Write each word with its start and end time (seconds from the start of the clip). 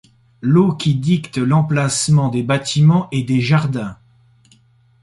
L'eau 0.41 0.71
qui 0.75 0.95
dicte 0.95 1.37
l'emplacement 1.37 2.29
des 2.29 2.41
bâtiments 2.41 3.07
et 3.11 3.21
des 3.21 3.39
jardins. 3.39 3.97